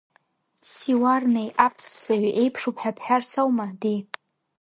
[0.71, 3.97] Сиуарнеи аԥссаҩи еиԥшуп ҳәа бҳәарц аума, ди?